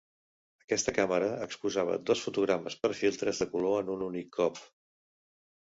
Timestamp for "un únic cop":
3.97-4.63